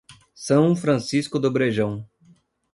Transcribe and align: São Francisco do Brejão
São 0.33 0.75
Francisco 0.75 1.37
do 1.37 1.51
Brejão 1.51 2.09